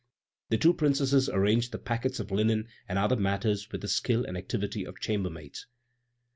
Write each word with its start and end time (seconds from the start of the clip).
The 0.49 0.57
two 0.57 0.73
Princesses 0.73 1.29
arranged 1.29 1.71
the 1.71 1.77
packets 1.77 2.19
of 2.19 2.31
linen 2.31 2.67
and 2.89 2.97
other 2.97 3.15
matters 3.15 3.71
with 3.71 3.81
the 3.81 3.87
skill 3.87 4.25
and 4.25 4.35
activity 4.35 4.83
of 4.83 4.99
chambermaids. 4.99 5.67